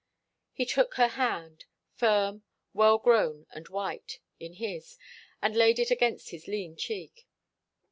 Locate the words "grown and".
2.97-3.67